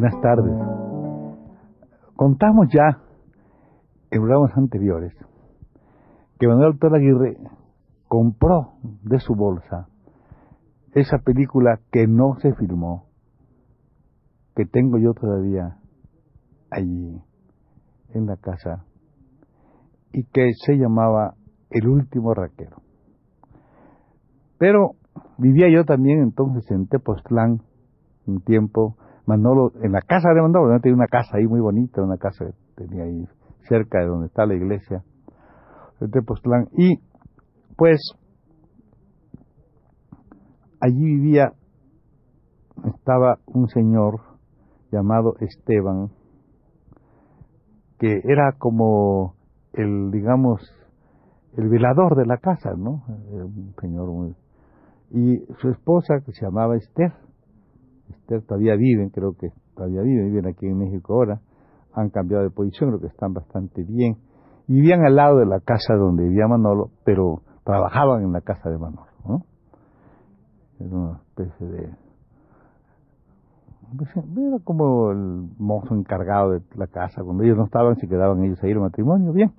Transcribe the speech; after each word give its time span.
Buenas 0.00 0.20
tardes. 0.20 0.54
Contamos 2.14 2.68
ya 2.72 3.02
en 4.12 4.20
programas 4.20 4.56
anteriores 4.56 5.12
que 6.38 6.46
Manuel 6.46 6.74
Autor 6.74 6.94
Aguirre 6.94 7.36
compró 8.06 8.74
de 9.02 9.18
su 9.18 9.34
bolsa 9.34 9.88
esa 10.94 11.18
película 11.18 11.80
que 11.90 12.06
no 12.06 12.36
se 12.40 12.54
filmó, 12.54 13.06
que 14.54 14.66
tengo 14.66 14.98
yo 14.98 15.14
todavía 15.14 15.78
allí 16.70 17.20
en 18.14 18.26
la 18.26 18.36
casa 18.36 18.84
y 20.12 20.22
que 20.26 20.52
se 20.64 20.76
llamaba 20.76 21.34
El 21.70 21.88
último 21.88 22.34
raquero. 22.34 22.82
Pero 24.58 24.92
vivía 25.38 25.68
yo 25.68 25.84
también 25.84 26.22
entonces 26.22 26.70
en 26.70 26.86
Tepoztlán 26.86 27.62
un 28.28 28.42
tiempo, 28.42 28.96
Manolo, 29.28 29.72
en 29.82 29.92
la 29.92 30.00
casa 30.00 30.30
de 30.30 30.40
Manolo, 30.40 30.72
¿no? 30.72 30.80
tenía 30.80 30.96
una 30.96 31.06
casa 31.06 31.36
ahí 31.36 31.46
muy 31.46 31.60
bonita, 31.60 32.02
una 32.02 32.16
casa 32.16 32.46
que 32.46 32.86
tenía 32.86 33.04
ahí 33.04 33.28
cerca 33.68 33.98
de 33.98 34.06
donde 34.06 34.28
está 34.28 34.46
la 34.46 34.54
iglesia 34.54 35.04
de 36.00 36.08
Tepoztlán, 36.08 36.68
y 36.72 36.98
pues 37.76 38.00
allí 40.80 41.04
vivía, 41.04 41.52
estaba 42.86 43.38
un 43.44 43.68
señor 43.68 44.20
llamado 44.90 45.34
Esteban, 45.40 46.08
que 47.98 48.22
era 48.24 48.52
como 48.56 49.34
el, 49.74 50.10
digamos, 50.10 50.62
el 51.54 51.68
velador 51.68 52.16
de 52.16 52.24
la 52.24 52.38
casa, 52.38 52.70
¿no? 52.78 53.04
Un 53.06 53.74
señor 53.78 54.08
muy... 54.08 54.34
Y 55.10 55.44
su 55.58 55.68
esposa, 55.68 56.20
que 56.24 56.32
se 56.32 56.46
llamaba 56.46 56.76
Esther 56.76 57.27
todavía 58.46 58.76
viven, 58.76 59.10
creo 59.10 59.32
que 59.34 59.52
todavía 59.74 60.02
viven, 60.02 60.26
viven 60.26 60.46
aquí 60.46 60.66
en 60.66 60.78
México 60.78 61.14
ahora, 61.14 61.40
han 61.94 62.10
cambiado 62.10 62.44
de 62.44 62.50
posición, 62.50 62.90
creo 62.90 63.00
que 63.00 63.06
están 63.08 63.32
bastante 63.32 63.82
bien. 63.82 64.16
Vivían 64.66 65.04
al 65.04 65.16
lado 65.16 65.38
de 65.38 65.46
la 65.46 65.60
casa 65.60 65.94
donde 65.94 66.24
vivía 66.24 66.46
Manolo, 66.46 66.90
pero 67.04 67.42
trabajaban 67.64 68.22
en 68.22 68.32
la 68.32 68.40
casa 68.40 68.68
de 68.70 68.78
Manolo, 68.78 69.06
¿no? 69.26 69.42
Era 70.78 70.96
una 70.96 71.20
especie 71.22 71.66
de... 71.66 71.90
Era 73.90 74.58
como 74.64 75.10
el 75.10 75.48
mozo 75.58 75.94
encargado 75.94 76.52
de 76.52 76.60
la 76.76 76.86
casa, 76.86 77.22
cuando 77.24 77.42
ellos 77.42 77.56
no 77.56 77.64
estaban, 77.64 77.96
se 77.96 78.06
quedaban 78.06 78.44
ellos 78.44 78.62
ahí 78.62 78.72
el 78.72 78.80
matrimonio, 78.80 79.32
bien. 79.32 79.52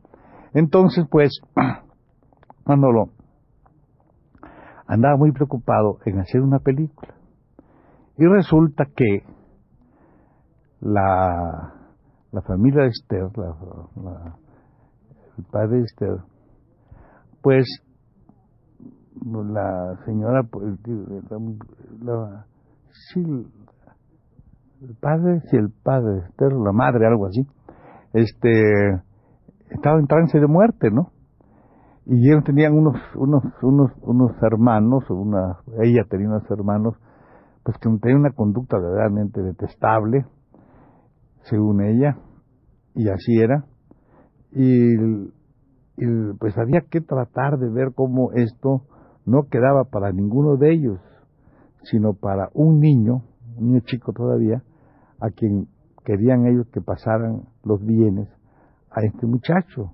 Entonces, 0.54 1.06
pues, 1.10 1.42
Manolo 2.66 3.10
andaba 4.90 5.18
muy 5.18 5.32
preocupado 5.32 6.00
en 6.06 6.20
hacer 6.20 6.42
una 6.42 6.60
película. 6.60 7.19
Y 8.20 8.26
resulta 8.26 8.84
que 8.94 9.24
la, 10.82 11.74
la 12.34 12.42
familia 12.42 12.84
de 12.84 12.90
Esther, 12.90 13.30
la, 13.38 14.36
el 15.38 15.44
padre 15.46 15.84
Esther, 15.84 16.18
pues 17.42 17.66
la 19.24 19.98
señora, 20.04 20.42
la, 22.02 22.46
sí, 22.92 23.22
el 24.82 24.96
padre, 25.00 25.40
sí, 25.50 25.56
el 25.56 25.72
padre 25.82 26.12
de 26.12 26.20
Esther, 26.28 26.52
la 26.52 26.74
madre, 26.74 27.08
algo 27.08 27.26
así, 27.26 27.48
este, 28.12 28.96
estaba 29.70 29.98
en 29.98 30.08
trance 30.08 30.38
de 30.38 30.48
muerte, 30.48 30.92
¿no? 30.92 31.14
Y 32.06 32.30
ellos 32.30 32.44
tenían 32.44 32.74
unos, 32.74 32.98
unos, 33.16 33.44
unos, 33.62 33.92
unos 34.02 34.32
hermanos, 34.44 35.10
una, 35.10 35.60
ella 35.82 36.04
tenía 36.10 36.28
unos 36.28 36.52
hermanos 36.52 36.96
pues 37.70 37.78
que 37.78 38.00
tenía 38.00 38.18
una 38.18 38.32
conducta 38.32 38.80
verdaderamente 38.80 39.44
detestable, 39.44 40.26
según 41.44 41.84
ella, 41.84 42.18
y 42.96 43.10
así 43.10 43.40
era, 43.40 43.66
y, 44.52 44.96
pues 46.40 46.58
había 46.58 46.82
que 46.90 47.00
tratar 47.02 47.60
de 47.60 47.70
ver 47.70 47.94
cómo 47.94 48.32
esto 48.32 48.86
no 49.28 49.50
quedaba 49.52 49.84
para 49.84 50.12
ninguno 50.12 50.58
de 50.58 50.74
ellos, 50.74 51.00
sino 51.84 52.14
para 52.14 52.50
un 52.56 52.80
niño, 52.80 53.22
un 53.58 53.68
niño 53.68 53.82
chico 53.82 54.14
todavía, 54.14 54.64
a 55.20 55.30
quien 55.30 55.68
querían 56.04 56.48
ellos 56.48 56.66
que 56.74 56.82
pasaran 56.82 57.44
los 57.64 57.86
bienes 57.86 58.30
a 58.90 59.02
este 59.02 59.28
muchacho 59.28 59.94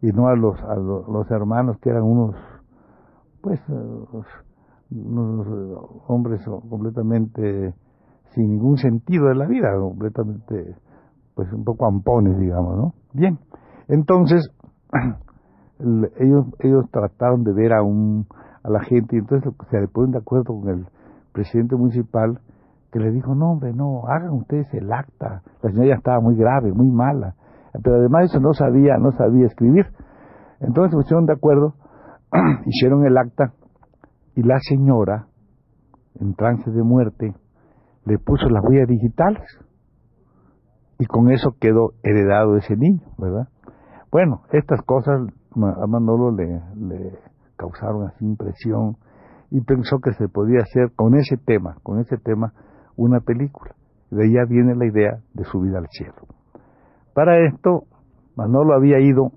y 0.00 0.06
no 0.06 0.28
a 0.28 0.36
los, 0.36 0.58
a 0.58 0.76
los, 0.76 1.30
hermanos 1.30 1.76
que 1.82 1.90
eran 1.90 2.04
unos, 2.04 2.34
pues, 3.42 3.60
unos 4.94 5.46
hombres 6.06 6.44
completamente 6.68 7.74
sin 8.34 8.50
ningún 8.50 8.78
sentido 8.78 9.28
de 9.28 9.34
la 9.34 9.46
vida, 9.46 9.68
completamente, 9.78 10.76
pues 11.34 11.52
un 11.52 11.64
poco 11.64 11.86
ampones, 11.86 12.38
digamos, 12.38 12.76
¿no? 12.76 12.94
Bien, 13.12 13.38
entonces 13.88 14.50
ellos 16.18 16.46
ellos 16.60 16.84
trataron 16.90 17.44
de 17.44 17.52
ver 17.52 17.72
a 17.72 17.82
un 17.82 18.26
a 18.62 18.70
la 18.70 18.80
gente 18.80 19.16
y 19.16 19.18
entonces 19.18 19.52
se 19.70 19.88
ponen 19.88 20.12
de 20.12 20.18
acuerdo 20.18 20.60
con 20.60 20.68
el 20.68 20.86
presidente 21.32 21.76
municipal 21.76 22.40
que 22.92 23.00
le 23.00 23.10
dijo 23.10 23.34
no 23.34 23.52
hombre 23.52 23.72
no 23.74 24.06
hagan 24.06 24.30
ustedes 24.30 24.72
el 24.72 24.90
acta 24.92 25.42
la 25.62 25.70
señora 25.70 25.88
ya 25.88 25.94
estaba 25.94 26.20
muy 26.20 26.36
grave 26.36 26.72
muy 26.72 26.88
mala 26.88 27.34
pero 27.82 27.96
además 27.96 28.30
eso 28.30 28.40
no 28.40 28.54
sabía 28.54 28.96
no 28.98 29.10
sabía 29.12 29.46
escribir 29.46 29.86
entonces 30.60 30.92
se 30.92 30.96
pusieron 30.96 31.26
de 31.26 31.34
acuerdo 31.34 31.74
hicieron 32.66 33.04
el 33.04 33.18
acta 33.18 33.52
y 34.36 34.42
la 34.42 34.58
señora, 34.60 35.26
en 36.20 36.34
trance 36.34 36.70
de 36.70 36.82
muerte, 36.82 37.34
le 38.04 38.18
puso 38.18 38.48
las 38.48 38.62
huellas 38.64 38.88
digitales 38.88 39.42
y 40.98 41.06
con 41.06 41.30
eso 41.30 41.56
quedó 41.60 41.92
heredado 42.02 42.56
ese 42.56 42.76
niño, 42.76 43.02
¿verdad? 43.18 43.48
Bueno, 44.10 44.42
estas 44.52 44.82
cosas 44.82 45.20
a 45.56 45.86
Manolo 45.86 46.30
le, 46.30 46.60
le 46.76 47.18
causaron 47.56 48.06
así 48.06 48.24
impresión 48.24 48.96
y 49.50 49.60
pensó 49.60 49.98
que 49.98 50.12
se 50.12 50.28
podía 50.28 50.60
hacer 50.62 50.92
con 50.94 51.14
ese 51.14 51.36
tema, 51.36 51.76
con 51.82 52.00
ese 52.00 52.16
tema, 52.16 52.52
una 52.96 53.20
película. 53.20 53.74
De 54.10 54.24
ahí 54.24 54.48
viene 54.48 54.74
la 54.76 54.86
idea 54.86 55.18
de 55.32 55.44
subir 55.44 55.74
al 55.76 55.86
cielo. 55.90 56.26
Para 57.14 57.46
esto, 57.46 57.84
Manolo 58.36 58.74
había 58.74 59.00
ido 59.00 59.32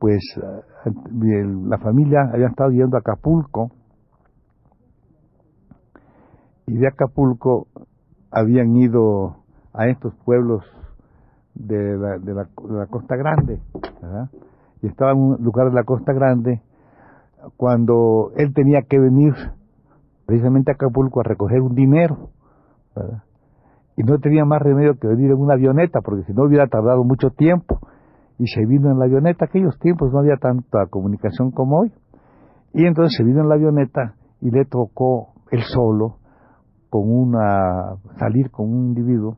pues 0.00 0.24
eh, 0.36 1.44
la 1.68 1.78
familia 1.78 2.30
había 2.32 2.48
estado 2.48 2.70
yendo 2.70 2.96
a 2.96 3.00
Acapulco 3.00 3.70
y 6.66 6.78
de 6.78 6.88
Acapulco 6.88 7.66
habían 8.30 8.74
ido 8.76 9.44
a 9.74 9.88
estos 9.88 10.14
pueblos 10.24 10.64
de 11.54 11.98
la, 11.98 12.18
de 12.18 12.34
la, 12.34 12.86
Costa 12.86 13.16
Grande, 13.16 13.60
y 14.80 14.86
estaba 14.86 15.12
en 15.12 15.18
un 15.18 15.44
lugar 15.44 15.68
de 15.68 15.74
la 15.74 15.84
Costa 15.84 16.12
Grande 16.12 16.62
cuando 17.56 18.32
él 18.36 18.54
tenía 18.54 18.82
que 18.82 18.98
venir 18.98 19.34
precisamente 20.26 20.70
a 20.70 20.74
Acapulco 20.74 21.20
a 21.20 21.24
recoger 21.24 21.60
un 21.60 21.74
dinero, 21.74 22.30
y 23.96 24.02
no 24.02 24.18
tenía 24.18 24.46
más 24.46 24.62
remedio 24.62 24.94
que 24.98 25.08
venir 25.08 25.32
en 25.32 25.38
una 25.38 25.54
avioneta, 25.54 26.00
porque 26.00 26.24
si 26.24 26.32
no 26.32 26.44
hubiera 26.44 26.68
tardado 26.68 27.04
mucho 27.04 27.30
tiempo, 27.30 27.80
y 28.40 28.46
se 28.46 28.64
vino 28.64 28.90
en 28.90 28.98
la 28.98 29.04
avioneta. 29.04 29.44
Aquellos 29.44 29.78
tiempos 29.78 30.10
no 30.12 30.20
había 30.20 30.36
tanta 30.36 30.86
comunicación 30.88 31.50
como 31.50 31.80
hoy. 31.80 31.92
Y 32.72 32.86
entonces 32.86 33.14
se 33.14 33.22
vino 33.22 33.42
en 33.42 33.50
la 33.50 33.56
avioneta 33.56 34.14
y 34.40 34.50
le 34.50 34.64
tocó 34.64 35.34
él 35.50 35.60
solo 35.62 36.16
con 36.88 37.02
una 37.04 37.96
salir 38.18 38.50
con 38.50 38.72
un 38.72 38.88
individuo 38.88 39.36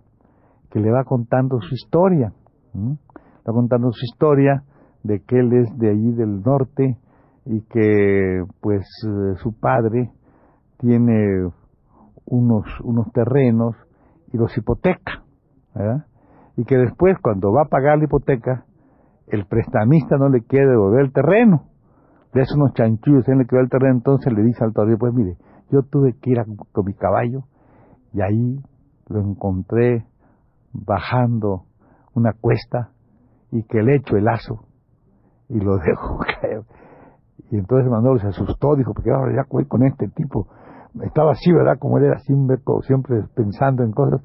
que 0.70 0.78
le 0.78 0.92
va 0.92 1.02
contando 1.02 1.60
su 1.60 1.74
historia. 1.74 2.32
Va 2.76 3.52
contando 3.52 3.90
su 3.90 4.04
historia 4.04 4.62
de 5.02 5.20
que 5.26 5.40
él 5.40 5.52
es 5.52 5.76
de 5.78 5.90
allí 5.90 6.12
del 6.12 6.40
norte 6.40 6.96
y 7.44 7.60
que 7.62 8.44
pues 8.60 8.86
eh, 9.04 9.34
su 9.42 9.58
padre 9.58 10.12
tiene 10.78 11.48
unos, 12.24 12.66
unos 12.84 13.10
terrenos 13.12 13.74
y 14.32 14.36
los 14.36 14.56
hipoteca. 14.56 15.24
Y 16.56 16.64
que 16.64 16.76
después 16.76 17.16
cuando 17.20 17.52
va 17.52 17.62
a 17.62 17.68
pagar 17.68 17.98
la 17.98 18.04
hipoteca 18.04 18.64
el 19.26 19.46
prestamista 19.46 20.16
no 20.16 20.28
le 20.28 20.42
quiere 20.42 20.68
devolver 20.70 21.04
el 21.04 21.12
terreno, 21.12 21.64
de 22.32 22.42
esos 22.42 22.56
unos 22.56 22.72
chanchullos 22.74 23.28
en 23.28 23.40
el 23.40 23.46
que 23.46 23.56
va 23.56 23.62
el 23.62 23.68
terreno, 23.68 23.94
entonces 23.94 24.32
le 24.32 24.42
dice 24.42 24.64
al 24.64 24.72
torero, 24.72 24.98
pues 24.98 25.12
mire, 25.12 25.36
yo 25.70 25.82
tuve 25.82 26.14
que 26.20 26.30
ir 26.30 26.38
con 26.72 26.84
mi 26.84 26.94
caballo 26.94 27.44
y 28.12 28.20
ahí 28.20 28.60
lo 29.08 29.20
encontré 29.20 30.06
bajando 30.72 31.64
una 32.14 32.32
cuesta 32.32 32.90
y 33.50 33.62
que 33.64 33.82
le 33.82 33.96
echo 33.96 34.16
el 34.16 34.24
lazo 34.24 34.64
y 35.48 35.60
lo 35.60 35.76
dejo 35.86 36.18
caer. 36.18 36.62
Y 37.50 37.58
entonces 37.58 37.90
Manolo 37.90 38.18
se 38.18 38.28
asustó, 38.28 38.76
dijo, 38.76 38.94
porque 38.94 39.10
ahora 39.10 39.34
ya 39.34 39.46
voy 39.50 39.66
con 39.66 39.82
este 39.82 40.08
tipo. 40.08 40.48
Estaba 41.02 41.32
así, 41.32 41.52
¿verdad? 41.52 41.78
Como 41.78 41.98
él 41.98 42.04
era 42.04 42.18
siempre 42.18 42.56
pensando 43.34 43.82
en 43.82 43.92
cosas. 43.92 44.22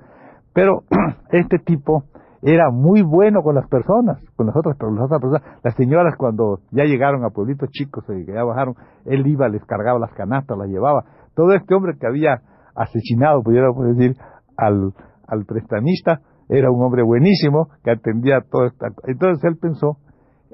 Pero 0.53 0.83
este 1.31 1.59
tipo 1.59 2.05
era 2.41 2.69
muy 2.71 3.01
bueno 3.01 3.41
con 3.41 3.55
las 3.55 3.67
personas, 3.67 4.21
con 4.35 4.47
las 4.47 4.55
otras, 4.55 4.77
las 4.79 5.21
personas. 5.21 5.41
Las 5.63 5.75
señoras 5.75 6.15
cuando 6.17 6.59
ya 6.71 6.83
llegaron 6.83 7.25
a 7.25 7.29
pueblitos 7.29 7.69
chicos, 7.71 8.03
y 8.09 8.25
que 8.25 8.33
ya 8.33 8.43
bajaron, 8.43 8.75
él 9.05 9.25
iba, 9.27 9.47
les 9.49 9.63
cargaba 9.65 9.99
las 9.99 10.13
canastas, 10.13 10.57
las 10.57 10.69
llevaba. 10.69 11.05
Todo 11.35 11.53
este 11.53 11.73
hombre 11.73 11.97
que 11.99 12.07
había 12.07 12.41
asesinado, 12.75 13.41
pudiéramos 13.41 13.85
decir, 13.95 14.15
al, 14.55 14.93
al 15.27 15.45
prestamista, 15.45 16.21
era 16.49 16.71
un 16.71 16.81
hombre 16.83 17.03
buenísimo 17.03 17.69
que 17.83 17.91
atendía 17.91 18.41
todo 18.49 18.65
esto. 18.65 18.85
Entonces 19.05 19.43
él 19.43 19.57
pensó 19.57 19.97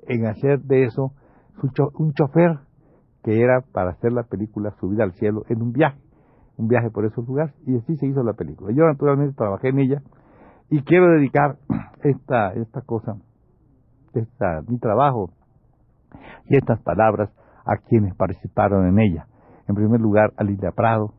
en 0.07 0.25
hacer 0.25 0.59
de 0.61 0.85
eso 0.85 1.11
un 1.97 2.13
chofer 2.13 2.59
que 3.23 3.41
era 3.41 3.61
para 3.71 3.91
hacer 3.91 4.11
la 4.11 4.23
película 4.23 4.71
Subida 4.79 5.03
al 5.03 5.13
Cielo 5.13 5.43
en 5.47 5.61
un 5.61 5.71
viaje, 5.71 5.99
un 6.57 6.67
viaje 6.67 6.89
por 6.89 7.05
esos 7.05 7.25
lugares, 7.27 7.53
y 7.65 7.77
así 7.77 7.95
se 7.97 8.07
hizo 8.07 8.23
la 8.23 8.33
película. 8.33 8.73
Yo 8.75 8.85
naturalmente 8.85 9.35
trabajé 9.35 9.69
en 9.69 9.79
ella 9.79 10.01
y 10.73 10.81
quiero 10.81 11.11
dedicar 11.11 11.57
esta, 12.03 12.51
esta 12.53 12.81
cosa, 12.81 13.15
esta, 14.15 14.63
mi 14.67 14.79
trabajo 14.79 15.29
y 16.49 16.57
estas 16.57 16.81
palabras 16.81 17.29
a 17.63 17.77
quienes 17.77 18.15
participaron 18.15 18.87
en 18.87 18.97
ella. 18.97 19.27
En 19.67 19.75
primer 19.75 20.01
lugar, 20.01 20.33
a 20.35 20.43
Lilia 20.43 20.71
Prado, 20.71 21.13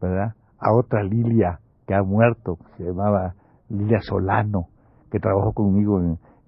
¿verdad? 0.00 0.34
A 0.60 0.72
otra 0.72 1.02
Lilia 1.02 1.58
que 1.88 1.94
ha 1.96 2.04
muerto, 2.04 2.58
se 2.76 2.84
llamaba 2.84 3.34
Lilia 3.68 3.98
Solano, 4.00 4.68
que 5.10 5.18
trabajó 5.18 5.52
conmigo 5.54 6.00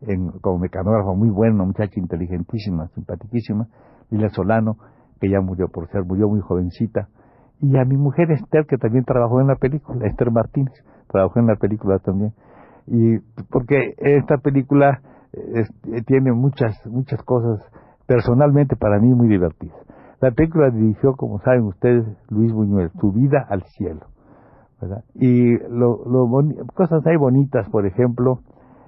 en, 0.03 0.31
como 0.41 0.61
mecanógrafo 0.61 1.17
muy 1.17 1.31
bueno, 1.31 1.67
muchacha 1.67 1.99
inteligentísima, 1.99 2.87
simpaticísima, 2.95 3.67
Lilia 4.09 4.29
Solano, 4.29 4.77
que 5.21 5.29
ya 5.29 5.41
murió 5.41 5.67
por 5.67 5.89
ser, 5.89 6.05
murió 6.05 6.29
muy 6.29 6.43
jovencita, 6.43 7.09
y 7.61 7.77
a 7.77 7.85
mi 7.85 7.97
mujer 7.97 8.31
Esther, 8.31 8.67
que 8.67 8.77
también 8.77 9.05
trabajó 9.05 9.41
en 9.41 9.49
la 9.49 9.57
película, 9.57 10.07
Esther 10.07 10.31
Martínez, 10.31 10.75
trabajó 11.09 11.39
en 11.39 11.47
la 11.47 11.57
película 11.57 11.99
también, 11.99 12.33
y 12.87 13.19
porque 13.51 13.95
esta 13.99 14.39
película 14.39 15.01
eh, 15.33 16.03
tiene 16.07 16.33
muchas, 16.33 16.75
muchas 16.87 17.23
cosas 17.23 17.61
personalmente 18.07 18.77
para 18.77 18.99
mí 18.99 19.09
muy 19.15 19.29
divertidas. 19.29 19.77
La 20.21 20.31
película 20.31 20.71
dirigió, 20.71 21.13
como 21.15 21.41
saben 21.41 21.65
ustedes, 21.65 22.07
Luis 22.31 22.53
Buñuel, 22.53 22.91
Su 23.01 23.13
vida 23.13 23.45
al 23.49 23.63
cielo. 23.65 24.07
Y 25.15 25.59
lo 25.69 25.99
cosas 26.75 27.07
hay 27.07 27.17
bonitas, 27.17 27.69
por 27.71 27.87
ejemplo, 27.87 28.41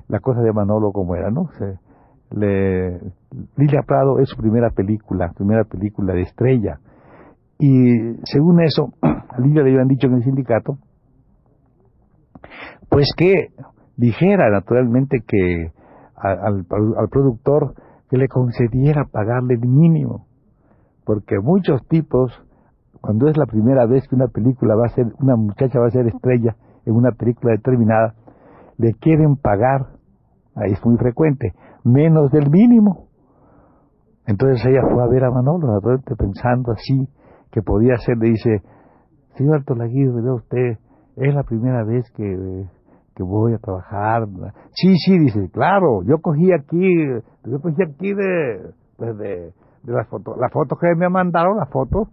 la 0.08 0.20
cosa 0.20 0.40
de 0.40 0.52
Manolo 0.52 0.92
como 0.92 1.16
era, 1.16 1.30
¿no? 1.30 1.48
Se, 1.58 1.78
le, 2.30 3.00
Lilia 3.56 3.82
Prado 3.86 4.18
es 4.18 4.28
su 4.28 4.36
primera 4.36 4.70
película, 4.70 5.32
primera 5.34 5.64
película 5.64 6.14
de 6.14 6.22
estrella. 6.22 6.78
Y 7.58 8.14
según 8.24 8.60
eso, 8.62 8.92
a 9.02 9.40
Lilia 9.40 9.62
le 9.62 9.70
habían 9.70 9.88
dicho 9.88 10.06
en 10.06 10.14
el 10.14 10.24
sindicato, 10.24 10.78
pues 12.88 13.08
que 13.16 13.48
dijera 13.96 14.50
naturalmente 14.50 15.18
que 15.26 15.72
al, 16.16 16.64
productor 17.10 17.74
que 18.08 18.16
le 18.16 18.28
concediera 18.28 19.04
pagarle 19.04 19.54
el 19.54 19.68
mínimo, 19.68 20.26
porque 21.04 21.38
muchos 21.40 21.86
tipos, 21.88 22.32
cuando 23.00 23.28
es 23.28 23.36
la 23.36 23.46
primera 23.46 23.86
vez 23.86 24.06
que 24.08 24.14
una 24.14 24.28
película 24.28 24.74
va 24.74 24.86
a 24.86 24.94
ser, 24.94 25.06
una 25.20 25.36
muchacha 25.36 25.80
va 25.80 25.86
a 25.86 25.90
ser 25.90 26.06
estrella 26.06 26.56
en 26.86 26.94
una 26.94 27.12
película 27.12 27.52
determinada, 27.52 28.14
le 28.78 28.94
quieren 28.94 29.36
pagar 29.36 29.98
ahí 30.58 30.72
es 30.72 30.84
muy 30.84 30.96
frecuente, 30.96 31.54
menos 31.84 32.30
del 32.30 32.50
mínimo. 32.50 33.08
Entonces 34.26 34.64
ella 34.66 34.82
fue 34.82 35.02
a 35.02 35.06
ver 35.06 35.24
a 35.24 35.30
Manolo, 35.30 35.80
pensando 36.18 36.72
así, 36.72 37.08
que 37.50 37.62
podía 37.62 37.96
ser, 37.98 38.16
le 38.18 38.30
dice, 38.30 38.62
señor 39.36 39.64
Tolaguirre, 39.64 40.22
vea 40.22 40.34
usted, 40.34 40.78
es 41.16 41.34
la 41.34 41.42
primera 41.42 41.84
vez 41.84 42.04
que, 42.14 42.66
que 43.14 43.22
voy 43.22 43.54
a 43.54 43.58
trabajar. 43.58 44.26
Sí, 44.72 44.94
sí, 44.96 45.18
dice, 45.18 45.50
claro, 45.52 46.02
yo 46.04 46.18
cogí 46.20 46.52
aquí, 46.52 46.88
yo 47.44 47.60
cogí 47.60 47.82
aquí 47.82 48.14
de, 48.14 48.72
pues 48.96 49.16
de, 49.18 49.52
de 49.82 49.92
las 49.92 50.08
fotos, 50.08 50.36
las 50.38 50.52
fotos 50.52 50.78
que 50.78 50.94
me 50.96 51.08
mandaron, 51.08 51.56
las 51.56 51.70
fotos, 51.70 52.08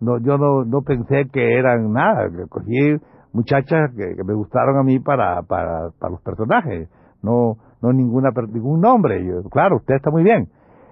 no, 0.00 0.18
yo 0.18 0.36
no, 0.36 0.64
no 0.64 0.82
pensé 0.82 1.28
que 1.32 1.58
eran 1.58 1.92
nada, 1.92 2.28
cogí 2.48 2.96
muchachas 3.32 3.90
que, 3.96 4.14
que 4.16 4.24
me 4.24 4.34
gustaron 4.34 4.78
a 4.78 4.82
mí 4.82 5.00
para, 5.00 5.42
para, 5.42 5.90
para 5.98 6.12
los 6.12 6.22
personajes, 6.22 6.88
no, 7.22 7.56
no 7.82 7.92
ninguna, 7.92 8.30
ningún 8.52 8.80
nombre. 8.80 9.24
Yo, 9.26 9.48
claro, 9.50 9.76
usted 9.76 9.94
está 9.96 10.10
muy 10.10 10.22
bien. 10.22 10.48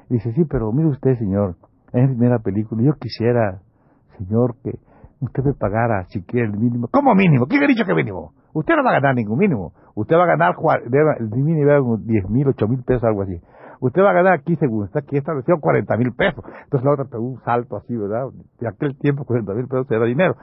dice, 0.08 0.32
sí, 0.32 0.44
pero 0.44 0.72
mire 0.72 0.88
usted, 0.88 1.16
señor, 1.18 1.56
en 1.92 2.02
la 2.02 2.08
primera 2.08 2.38
película, 2.38 2.82
yo 2.82 2.92
quisiera, 2.94 3.60
señor, 4.19 4.56
que 4.62 4.79
usted 5.20 5.44
me 5.44 5.55
pagara 5.55 6.05
si 6.09 6.23
quiere 6.23 6.49
el 6.49 6.59
mínimo. 6.59 6.88
¿Cómo 6.91 7.14
mínimo? 7.14 7.47
¿Quién 7.47 7.62
ha 7.62 7.67
dicho 7.67 7.85
que 7.85 7.94
mínimo? 7.94 8.32
Usted 8.55 8.75
no 8.76 8.85
va 8.85 8.91
a 8.91 9.00
ganar 9.00 9.14
ningún 9.14 9.38
mínimo. 9.38 9.73
Usted 9.94 10.17
va 10.17 10.25
a 10.25 10.26
ganar, 10.26 10.55
el 11.19 11.31
mínimo 11.31 11.97
10 11.97 12.29
mil, 12.31 12.49
8 12.49 12.69
mil 12.69 12.82
pesos, 12.82 13.05
algo 13.05 13.23
así. 13.23 13.41
Usted 13.81 14.00
va 14.00 14.11
a 14.11 14.14
ganar 14.14 14.35
aquí, 14.35 14.55
según 14.56 14.85
está 14.85 15.00
aquí 15.00 15.17
establecido, 15.17 15.59
40 15.59 15.97
mil 15.97 16.12
pesos. 16.12 16.44
Entonces 16.64 16.85
la 16.85 16.93
otra 16.93 17.05
pegó 17.05 17.25
un 17.25 17.41
salto 17.41 17.76
así, 17.76 17.97
¿verdad? 17.97 18.29
De 18.61 18.69
aquel 18.69 18.97
tiempo 18.97 19.25
40 19.25 19.55
mil 19.55 19.67
pesos 19.67 19.91
era 19.91 20.05
dinero. 20.05 20.37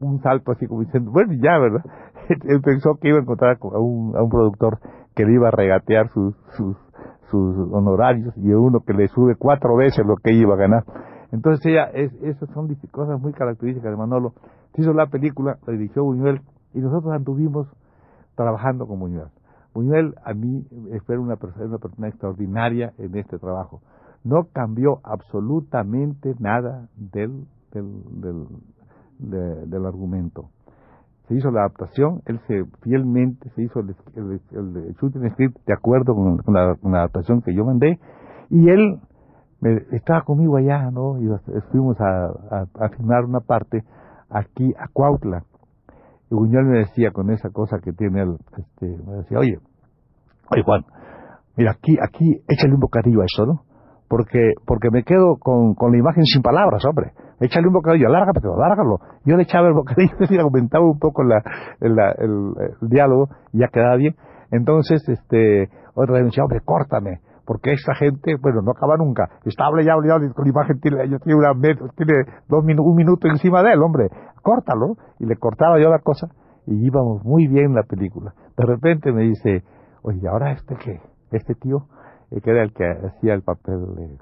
Un 0.00 0.22
salto 0.22 0.52
así 0.52 0.66
como 0.68 0.82
diciendo, 0.82 1.10
bueno, 1.10 1.32
ya, 1.42 1.58
¿verdad? 1.58 1.84
Él 2.28 2.60
pensó 2.62 2.94
que 3.00 3.08
iba 3.08 3.18
a 3.18 3.22
encontrar 3.22 3.58
a 3.60 3.78
un, 3.78 4.16
a 4.16 4.22
un 4.22 4.30
productor 4.30 4.78
que 5.16 5.24
le 5.24 5.32
iba 5.32 5.48
a 5.48 5.50
regatear 5.50 6.08
sus, 6.10 6.36
sus, 6.56 6.76
sus 7.30 7.72
honorarios 7.72 8.32
y 8.36 8.52
uno 8.52 8.80
que 8.86 8.92
le 8.92 9.08
sube 9.08 9.34
cuatro 9.36 9.74
veces 9.76 10.06
lo 10.06 10.16
que 10.16 10.32
iba 10.32 10.54
a 10.54 10.58
ganar. 10.58 10.84
Entonces 11.34 11.66
ella, 11.66 11.90
es, 11.92 12.12
esas 12.22 12.48
son 12.50 12.72
cosas 12.92 13.20
muy 13.20 13.32
características 13.32 13.90
de 13.90 13.96
Manolo. 13.96 14.34
Se 14.74 14.82
hizo 14.82 14.92
la 14.92 15.06
película, 15.06 15.58
la 15.66 15.72
dirigió 15.72 16.04
Buñuel 16.04 16.40
y 16.72 16.78
nosotros 16.78 17.12
anduvimos 17.12 17.66
trabajando 18.36 18.86
con 18.86 19.00
Buñuel. 19.00 19.28
Buñuel 19.74 20.14
a 20.24 20.32
mí 20.32 20.64
fue 21.06 21.18
una 21.18 21.34
persona, 21.34 21.66
una 21.66 21.78
persona 21.78 22.08
extraordinaria 22.08 22.92
en 22.98 23.16
este 23.16 23.38
trabajo. 23.38 23.80
No 24.22 24.44
cambió 24.52 25.00
absolutamente 25.02 26.34
nada 26.38 26.88
del, 26.96 27.46
del, 27.72 28.46
del, 29.18 29.68
del 29.68 29.86
argumento 29.86 30.50
se 31.28 31.34
hizo 31.34 31.50
la 31.50 31.60
adaptación, 31.60 32.20
él 32.26 32.38
se 32.46 32.64
fielmente 32.82 33.48
se 33.56 33.62
hizo 33.62 33.80
el, 33.80 33.94
el, 34.14 34.94
shooting 35.00 35.30
script 35.30 35.56
de 35.66 35.72
acuerdo 35.72 36.14
con, 36.14 36.54
la, 36.54 36.76
adaptación 36.98 37.40
que 37.40 37.54
yo 37.54 37.64
mandé 37.64 37.98
y 38.50 38.68
él 38.68 39.00
estaba 39.92 40.22
conmigo 40.22 40.56
allá, 40.56 40.90
¿no? 40.90 41.18
Y 41.18 41.28
fuimos 41.70 42.00
a, 42.00 42.26
a, 42.80 42.88
filmar 42.90 43.24
una 43.24 43.40
parte 43.40 43.82
aquí 44.30 44.72
a 44.78 44.88
Cuautla. 44.92 45.44
Y 46.30 46.34
Buñuel 46.34 46.64
me 46.66 46.78
decía 46.78 47.10
con 47.10 47.30
esa 47.30 47.50
cosa 47.50 47.78
que 47.82 47.92
tiene 47.92 48.22
él, 48.22 48.36
este, 48.56 48.86
me 49.06 49.16
decía, 49.16 49.38
oye, 49.38 49.58
oye 50.50 50.62
Juan, 50.62 50.84
mira 51.56 51.72
aquí, 51.72 51.96
aquí 52.02 52.42
échale 52.48 52.74
un 52.74 52.80
bocadillo 52.80 53.20
a 53.20 53.24
eso, 53.24 53.46
¿no? 53.46 53.62
Porque, 54.08 54.52
porque 54.66 54.90
me 54.90 55.02
quedo 55.02 55.36
con, 55.38 55.74
con 55.74 55.92
la 55.92 55.98
imagen 55.98 56.24
sin 56.24 56.42
palabras, 56.42 56.84
hombre 56.84 57.12
échale 57.40 57.66
un 57.66 57.74
bocadillo, 57.74 58.08
alárgalo, 58.08 58.54
alárgalo. 58.54 58.98
Yo 59.24 59.36
le 59.36 59.42
echaba 59.44 59.68
el 59.68 59.74
bocadillo 59.74 60.14
y 60.30 60.38
aumentaba 60.38 60.84
un 60.84 60.98
poco 60.98 61.22
la, 61.22 61.42
el, 61.80 61.96
diálogo 62.82 63.28
y 63.52 63.60
ya 63.60 63.68
quedaba 63.68 63.96
bien. 63.96 64.14
Entonces, 64.50 65.02
este, 65.08 65.68
otra 65.94 66.14
vez 66.14 66.22
me 66.22 66.26
decía, 66.26 66.44
hombre, 66.44 66.60
córtame, 66.64 67.20
porque 67.44 67.72
esa 67.72 67.94
gente, 67.94 68.36
bueno, 68.40 68.62
no 68.62 68.72
acaba 68.72 68.96
nunca. 68.96 69.28
Está 69.44 69.66
hablando 69.66 70.02
ya, 70.06 70.32
con 70.32 70.44
la 70.44 70.50
imagen, 70.50 70.80
tiene, 70.80 71.08
yo 71.08 71.18
tiene, 71.18 71.38
una, 71.38 71.52
tiene 71.96 72.24
dos 72.48 72.64
un 72.64 72.94
minuto 72.94 73.28
encima 73.28 73.62
de 73.62 73.72
él, 73.72 73.82
hombre, 73.82 74.08
córtalo. 74.42 74.96
Y 75.18 75.26
le 75.26 75.36
cortaba 75.36 75.78
yo 75.80 75.90
la 75.90 75.98
cosa 75.98 76.28
y 76.66 76.86
íbamos 76.86 77.24
muy 77.24 77.46
bien 77.46 77.74
la 77.74 77.82
película. 77.82 78.34
De 78.56 78.64
repente 78.64 79.12
me 79.12 79.22
dice, 79.22 79.62
oye, 80.02 80.26
¿ahora 80.28 80.52
este 80.52 80.76
qué? 80.76 81.00
Este 81.30 81.54
tío, 81.54 81.86
eh, 82.30 82.40
que 82.40 82.50
era 82.50 82.62
el 82.62 82.72
que 82.72 82.84
hacía 82.84 83.34
el 83.34 83.42
papel, 83.42 84.18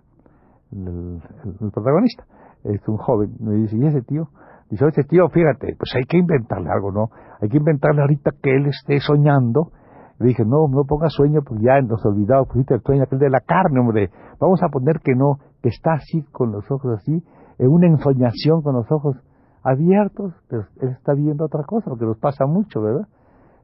el 0.72 1.70
protagonista 1.72 2.24
es 2.64 2.86
un 2.88 2.96
joven, 2.96 3.34
me 3.40 3.54
dice, 3.56 3.76
¿y 3.76 3.86
ese 3.86 4.02
tío? 4.02 4.28
Dice, 4.70 4.86
ese 4.86 5.02
tío, 5.04 5.28
fíjate, 5.28 5.74
pues 5.76 5.92
hay 5.94 6.04
que 6.04 6.18
inventarle 6.18 6.70
algo, 6.70 6.92
¿no? 6.92 7.10
Hay 7.40 7.48
que 7.48 7.58
inventarle 7.58 8.00
ahorita 8.02 8.30
que 8.42 8.54
él 8.54 8.66
esté 8.66 9.00
soñando. 9.00 9.72
Le 10.18 10.28
dije, 10.28 10.44
no, 10.44 10.68
no 10.68 10.84
ponga 10.84 11.08
sueño, 11.08 11.40
porque 11.42 11.64
ya 11.64 11.80
nos 11.80 12.04
olvidado, 12.04 12.46
pusiste 12.46 12.74
el 12.74 12.82
sueño 12.82 13.04
aquel 13.04 13.18
de 13.18 13.30
la 13.30 13.40
carne, 13.40 13.80
hombre. 13.80 14.10
Vamos 14.40 14.62
a 14.62 14.68
poner 14.68 15.00
que 15.00 15.14
no, 15.14 15.38
que 15.62 15.68
está 15.68 15.94
así, 15.94 16.22
con 16.32 16.52
los 16.52 16.70
ojos 16.70 16.98
así, 16.98 17.22
en 17.58 17.68
una 17.68 17.86
ensoñación 17.86 18.62
con 18.62 18.74
los 18.74 18.90
ojos 18.90 19.16
abiertos, 19.62 20.34
pero 20.48 20.64
él 20.80 20.90
está 20.90 21.14
viendo 21.14 21.44
otra 21.44 21.62
cosa, 21.64 21.90
porque 21.90 22.04
nos 22.04 22.18
pasa 22.18 22.46
mucho, 22.46 22.80
¿verdad? 22.80 23.06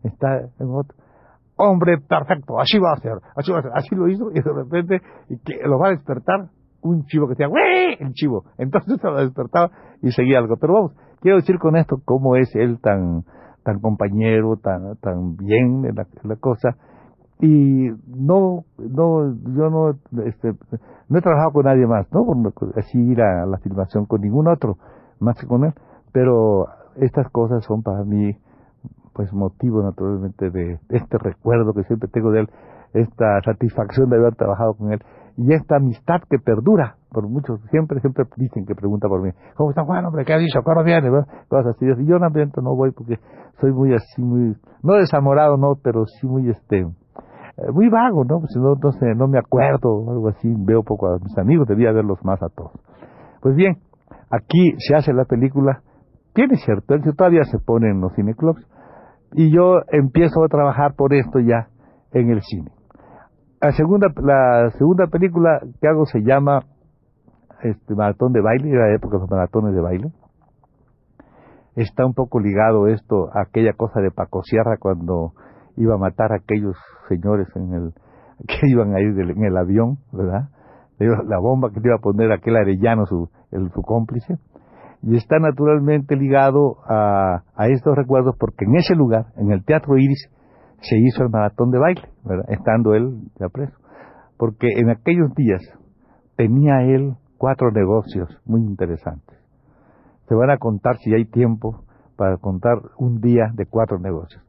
Está 0.02 0.38
en 0.58 0.68
otro. 0.70 0.96
Hombre, 1.56 1.98
perfecto, 1.98 2.60
así 2.60 2.78
va 2.78 2.92
a 2.92 3.00
ser, 3.00 3.14
así 3.34 3.50
va 3.50 3.58
a 3.58 3.62
ser, 3.62 3.72
así 3.74 3.94
lo 3.94 4.08
hizo, 4.08 4.30
y 4.30 4.40
de 4.40 4.52
repente, 4.52 5.00
y 5.28 5.38
que 5.38 5.58
lo 5.66 5.78
va 5.78 5.88
a 5.88 5.90
despertar 5.90 6.50
un 6.82 7.04
chivo 7.06 7.26
que 7.26 7.34
decía, 7.34 7.48
¡Wey! 7.48 7.96
El 7.98 8.12
chivo. 8.12 8.44
Entonces 8.58 8.98
se 9.00 9.08
lo 9.08 9.16
despertaba 9.16 9.70
y 10.02 10.10
seguía 10.12 10.38
algo. 10.38 10.56
Pero 10.56 10.74
vamos, 10.74 10.92
quiero 11.20 11.38
decir 11.38 11.58
con 11.58 11.76
esto 11.76 11.96
cómo 12.04 12.36
es 12.36 12.54
él 12.54 12.78
tan, 12.80 13.24
tan 13.68 13.80
compañero, 13.80 14.56
tan, 14.56 14.96
tan 14.96 15.36
bien 15.36 15.84
en 15.84 15.94
la, 15.94 16.36
cosa. 16.36 16.70
Y 17.38 17.90
no, 18.06 18.64
no, 18.78 19.34
yo 19.54 19.68
no, 19.68 19.90
este, 20.24 20.54
no 21.10 21.18
he 21.18 21.20
trabajado 21.20 21.52
con 21.52 21.66
nadie 21.66 21.86
más, 21.86 22.10
¿no? 22.10 22.24
Así 22.76 22.98
ir 22.98 23.20
a 23.20 23.44
la 23.44 23.58
filmación 23.58 24.06
con 24.06 24.22
ningún 24.22 24.48
otro, 24.48 24.78
más 25.20 25.38
que 25.38 25.46
con 25.46 25.66
él. 25.66 25.74
Pero 26.12 26.68
estas 26.96 27.28
cosas 27.30 27.62
son 27.66 27.82
para 27.82 28.04
mí, 28.04 28.38
pues, 29.12 29.34
motivo 29.34 29.82
naturalmente 29.82 30.48
de 30.48 30.78
este 30.88 31.18
recuerdo 31.18 31.74
que 31.74 31.84
siempre 31.84 32.08
tengo 32.08 32.30
de 32.30 32.40
él, 32.40 32.50
esta 32.94 33.42
satisfacción 33.44 34.08
de 34.08 34.16
haber 34.16 34.34
trabajado 34.34 34.72
con 34.72 34.92
él 34.92 35.02
y 35.38 35.52
esta 35.52 35.76
amistad 35.76 36.20
que 36.28 36.38
perdura 36.38 36.96
por 37.12 37.28
muchos, 37.28 37.60
siempre, 37.70 38.00
siempre 38.00 38.24
dicen 38.36 38.66
que 38.66 38.74
pregunta 38.74 39.06
por 39.08 39.22
mí, 39.22 39.30
¿cómo 39.54 39.70
está 39.70 39.84
Juan, 39.84 40.04
hombre? 40.04 40.24
¿Qué 40.24 40.32
ha 40.32 40.38
dicho? 40.38 40.60
¿Cuándo 40.64 40.82
viene? 40.82 41.08
Cosas 41.48 41.76
así. 41.76 41.86
Yo 41.86 42.18
no, 42.18 42.28
no 42.28 42.74
voy 42.74 42.90
porque 42.90 43.20
soy 43.60 43.72
muy 43.72 43.94
así, 43.94 44.20
muy, 44.20 44.56
no 44.82 44.94
desamorado, 44.94 45.56
no, 45.56 45.76
pero 45.80 46.06
sí 46.06 46.26
muy, 46.26 46.50
este, 46.50 46.80
eh, 46.80 46.86
muy 47.72 47.88
vago, 47.88 48.24
¿no? 48.24 48.40
Pues 48.40 48.50
no, 48.56 48.74
no 48.82 48.92
sé, 48.92 49.14
no 49.14 49.28
me 49.28 49.38
acuerdo, 49.38 50.10
algo 50.10 50.28
así, 50.28 50.52
veo 50.58 50.82
poco 50.82 51.06
a 51.06 51.18
mis 51.20 51.38
amigos, 51.38 51.68
debía 51.68 51.92
verlos 51.92 52.18
más 52.24 52.42
a 52.42 52.48
todos. 52.48 52.72
Pues 53.40 53.54
bien, 53.54 53.76
aquí 54.30 54.74
se 54.78 54.96
hace 54.96 55.12
la 55.12 55.24
película, 55.24 55.82
tiene 56.34 56.56
cierto, 56.56 56.96
todavía 57.16 57.44
se 57.44 57.60
pone 57.60 57.90
en 57.90 58.00
los 58.00 58.12
cineclubs, 58.16 58.66
y 59.34 59.54
yo 59.54 59.82
empiezo 59.92 60.42
a 60.42 60.48
trabajar 60.48 60.94
por 60.96 61.14
esto 61.14 61.38
ya 61.38 61.68
en 62.12 62.30
el 62.30 62.40
cine. 62.42 62.72
La 63.60 63.72
segunda, 63.72 64.06
la 64.22 64.70
segunda 64.78 65.08
película 65.08 65.60
que 65.80 65.88
hago 65.88 66.06
se 66.06 66.20
llama 66.20 66.60
este 67.62 67.92
Maratón 67.96 68.32
de 68.32 68.40
Baile, 68.40 68.70
era 68.70 68.86
la 68.86 68.94
época 68.94 69.16
de 69.16 69.22
los 69.22 69.30
maratones 69.30 69.74
de 69.74 69.80
baile. 69.80 70.12
Está 71.74 72.06
un 72.06 72.14
poco 72.14 72.38
ligado 72.38 72.86
esto 72.86 73.30
a 73.34 73.42
aquella 73.42 73.72
cosa 73.72 74.00
de 74.00 74.12
Paco 74.12 74.42
Sierra 74.44 74.76
cuando 74.78 75.32
iba 75.76 75.94
a 75.94 75.98
matar 75.98 76.32
a 76.32 76.36
aquellos 76.36 76.76
señores 77.08 77.48
en 77.56 77.72
el 77.74 77.94
que 78.46 78.68
iban 78.68 78.94
a 78.94 79.00
ir 79.00 79.18
en 79.18 79.44
el 79.44 79.56
avión, 79.56 79.98
¿verdad? 80.12 80.50
La 81.00 81.38
bomba 81.40 81.70
que 81.70 81.80
le 81.80 81.88
iba 81.88 81.96
a 81.96 82.00
poner 82.00 82.30
aquel 82.30 82.56
arellano, 82.56 83.06
su, 83.06 83.28
su 83.50 83.82
cómplice. 83.82 84.38
Y 85.02 85.16
está 85.16 85.38
naturalmente 85.40 86.14
ligado 86.14 86.76
a, 86.88 87.42
a 87.56 87.66
estos 87.68 87.96
recuerdos 87.96 88.36
porque 88.38 88.66
en 88.66 88.76
ese 88.76 88.94
lugar, 88.94 89.26
en 89.36 89.50
el 89.50 89.64
Teatro 89.64 89.96
Iris, 89.96 90.28
se 90.80 90.96
hizo 90.98 91.22
el 91.22 91.30
maratón 91.30 91.70
de 91.70 91.78
baile, 91.78 92.02
estando 92.48 92.94
él 92.94 93.30
ya 93.38 93.48
preso. 93.48 93.76
Porque 94.36 94.68
en 94.76 94.90
aquellos 94.90 95.34
días 95.34 95.60
tenía 96.36 96.82
él 96.82 97.14
cuatro 97.36 97.70
negocios 97.72 98.28
muy 98.44 98.60
interesantes. 98.60 99.36
Se 100.28 100.34
van 100.34 100.50
a 100.50 100.58
contar 100.58 100.96
si 100.98 101.12
hay 101.14 101.24
tiempo 101.24 101.84
para 102.16 102.36
contar 102.36 102.78
un 102.98 103.20
día 103.20 103.50
de 103.54 103.66
cuatro 103.66 103.98
negocios. 103.98 104.42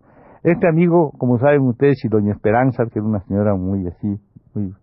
Este 0.43 0.67
amigo, 0.67 1.11
como 1.17 1.37
saben 1.37 1.61
ustedes, 1.61 2.03
y 2.03 2.07
doña 2.07 2.33
Esperanza, 2.33 2.83
que 2.85 2.99
era 2.99 3.07
una 3.07 3.19
señora 3.21 3.55
muy 3.55 3.87
así, 3.87 4.19
muy, 4.53 4.73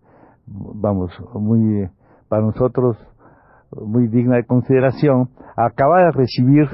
vamos, 0.45 1.11
muy, 1.33 1.89
para 2.29 2.43
nosotros, 2.43 2.97
muy 3.71 4.07
digna 4.07 4.35
de 4.35 4.45
consideración, 4.45 5.29
acaba 5.55 6.03
de 6.03 6.11
recibir 6.11 6.67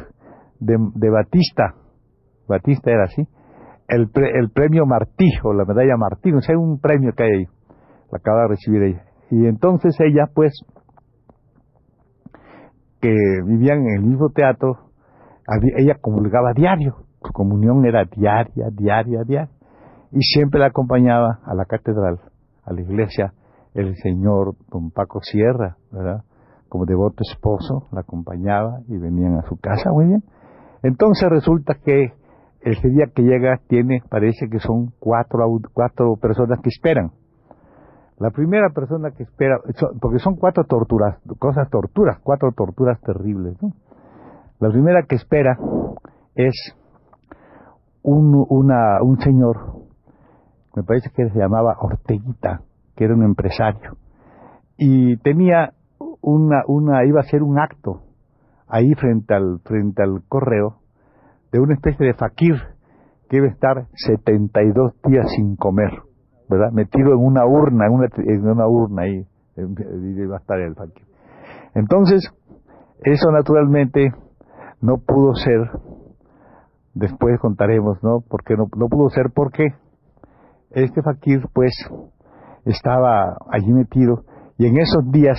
de, 0.59 0.77
de 0.95 1.09
Batista, 1.09 1.75
Batista 2.47 2.91
era 2.91 3.05
así, 3.05 3.27
el, 3.93 4.09
el 4.35 4.49
premio 4.49 4.85
Martí 4.85 5.29
o 5.43 5.53
la 5.53 5.65
medalla 5.65 5.97
Martí, 5.97 6.31
no 6.31 6.41
sé, 6.41 6.55
un 6.55 6.79
premio 6.79 7.11
que 7.15 7.23
hay 7.23 7.31
ahí, 7.31 7.45
la 8.11 8.17
acaba 8.17 8.43
de 8.43 8.47
recibir 8.49 8.83
ella. 8.83 9.03
Y 9.29 9.45
entonces 9.45 9.95
ella, 9.99 10.29
pues, 10.33 10.53
que 13.01 13.13
vivían 13.45 13.79
en 13.87 13.95
el 13.95 14.01
mismo 14.03 14.29
teatro, 14.29 14.77
ella 15.77 15.95
comulgaba 15.99 16.53
diario, 16.53 16.95
su 17.21 17.31
comunión 17.33 17.85
era 17.85 18.05
diaria, 18.05 18.67
diaria, 18.71 19.23
diaria, 19.25 19.49
y 20.11 20.21
siempre 20.21 20.59
la 20.59 20.67
acompañaba 20.67 21.39
a 21.45 21.55
la 21.55 21.65
catedral, 21.65 22.19
a 22.63 22.73
la 22.73 22.81
iglesia, 22.81 23.33
el 23.73 23.95
señor 23.97 24.55
don 24.71 24.91
Paco 24.91 25.19
Sierra, 25.21 25.77
¿verdad? 25.91 26.23
Como 26.69 26.85
devoto 26.85 27.23
esposo, 27.29 27.87
la 27.91 28.01
acompañaba 28.01 28.79
y 28.87 28.97
venían 28.97 29.37
a 29.37 29.41
su 29.43 29.57
casa, 29.57 29.91
muy 29.91 30.05
bien. 30.05 30.23
Entonces 30.83 31.29
resulta 31.29 31.75
que 31.83 32.13
ese 32.63 32.89
día 32.89 33.07
que 33.13 33.23
llega 33.23 33.59
tiene, 33.67 34.01
parece 34.09 34.49
que 34.49 34.59
son 34.59 34.93
cuatro, 34.99 35.45
cuatro 35.73 36.15
personas 36.15 36.59
que 36.61 36.69
esperan. 36.69 37.11
La 38.19 38.29
primera 38.29 38.69
persona 38.69 39.11
que 39.11 39.23
espera, 39.23 39.57
porque 39.99 40.19
son 40.19 40.35
cuatro 40.35 40.63
torturas, 40.63 41.17
cosas 41.39 41.69
torturas, 41.69 42.19
cuatro 42.23 42.51
torturas 42.55 42.99
terribles. 43.01 43.61
¿no? 43.61 43.73
La 44.59 44.69
primera 44.69 45.03
que 45.03 45.15
espera 45.15 45.57
es 46.35 46.53
un, 48.01 48.45
una, 48.49 49.01
un 49.01 49.19
señor, 49.19 49.57
me 50.75 50.83
parece 50.83 51.09
que 51.13 51.29
se 51.29 51.39
llamaba 51.39 51.75
Orteguita, 51.81 52.61
que 52.95 53.05
era 53.05 53.13
un 53.13 53.23
empresario, 53.23 53.97
y 54.77 55.17
tenía 55.17 55.73
una, 56.21 56.63
una, 56.67 57.05
iba 57.05 57.19
a 57.19 57.23
ser 57.23 57.43
un 57.43 57.59
acto 57.59 58.03
ahí 58.67 58.93
frente 58.93 59.33
al, 59.33 59.59
frente 59.65 60.01
al 60.01 60.23
correo, 60.27 60.82
de 61.53 61.59
una 61.59 61.75
especie 61.75 62.07
de 62.07 62.15
fakir 62.15 62.55
que 63.29 63.37
debe 63.37 63.49
estar 63.49 63.85
72 63.93 64.93
días 65.05 65.27
sin 65.35 65.55
comer, 65.55 65.91
¿verdad? 66.49 66.71
Metido 66.71 67.13
en 67.13 67.19
una 67.19 67.45
urna, 67.45 67.85
en 67.85 68.47
una, 68.47 68.67
urna 68.67 69.03
ahí, 69.03 69.25
va 69.55 70.35
a 70.35 70.39
estar 70.39 70.59
el 70.59 70.73
fakir. 70.73 71.05
Entonces, 71.75 72.27
eso 73.03 73.31
naturalmente 73.31 74.11
no 74.81 74.97
pudo 74.97 75.35
ser, 75.35 75.69
después 76.95 77.39
contaremos, 77.39 78.03
¿no? 78.03 78.21
Porque 78.27 78.55
no, 78.55 78.65
no 78.75 78.87
pudo 78.87 79.09
ser 79.09 79.27
porque 79.33 79.67
este 80.71 81.03
fakir, 81.03 81.45
pues, 81.53 81.73
estaba 82.65 83.37
allí 83.51 83.71
metido, 83.71 84.23
y 84.57 84.65
en 84.65 84.77
esos 84.77 85.11
días 85.11 85.37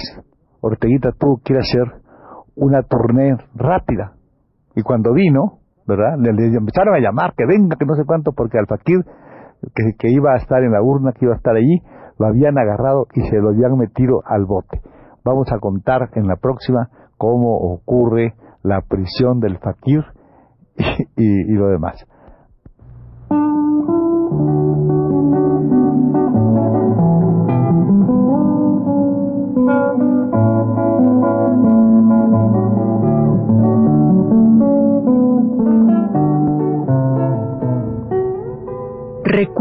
Orteguita 0.61 1.11
tuvo 1.11 1.41
que 1.45 1.55
ir 1.55 1.59
a 1.59 1.63
hacer 1.63 2.03
una 2.55 2.83
tournée 2.85 3.37
rápida. 3.55 4.15
Y 4.77 4.83
cuando 4.83 5.13
vino, 5.13 5.64
¿verdad? 5.87 6.17
Le, 6.19 6.31
empezaron 6.57 6.95
a 6.95 7.01
llamar, 7.01 7.35
que 7.37 7.45
venga, 7.47 7.77
que 7.77 7.85
no 7.85 7.95
sé 7.95 8.05
cuánto, 8.07 8.33
porque 8.33 8.59
al 8.59 8.67
fakir 8.67 9.05
que, 9.99 10.11
iba 10.11 10.33
a 10.33 10.37
estar 10.37 10.63
en 10.63 10.73
la 10.73 10.83
urna, 10.83 11.13
que 11.13 11.25
iba 11.25 11.35
a 11.35 11.37
estar 11.37 11.55
allí, 11.57 11.83
lo 12.19 12.27
habían 12.27 12.59
agarrado 12.59 13.07
y 13.15 13.23
se 13.23 13.37
lo 13.39 13.51
habían 13.51 13.77
metido 13.77 14.23
al 14.25 14.45
bote. 14.45 14.81
Vamos 15.25 15.51
a 15.53 15.59
contar 15.59 16.11
en 16.15 16.27
la 16.27 16.37
próxima 16.37 16.91
cómo 17.17 17.57
ocurre 17.57 18.35
la 18.63 18.83
prisión 18.83 19.41
del 19.41 19.59
fakir 19.59 20.05
y 21.17 21.53
lo 21.53 21.69
demás. 21.69 22.07